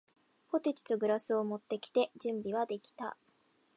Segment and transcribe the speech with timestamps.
[0.49, 3.15] ポテチとグラスを持ってきて、準備はできた。